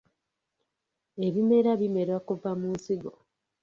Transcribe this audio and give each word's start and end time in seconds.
Ebimera 1.27 1.71
bimera 1.79 2.15
kuva 2.27 2.49
mu 2.59 2.69
nsigo. 2.75 3.11